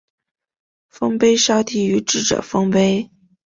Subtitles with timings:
[0.87, 3.11] 丰碑稍低于智者丰碑。